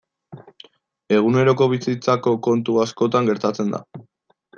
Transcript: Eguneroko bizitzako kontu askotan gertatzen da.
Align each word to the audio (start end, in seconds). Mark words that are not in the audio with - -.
Eguneroko 1.17 1.67
bizitzako 1.73 2.33
kontu 2.47 2.79
askotan 2.85 3.31
gertatzen 3.33 3.71
da. 3.77 3.83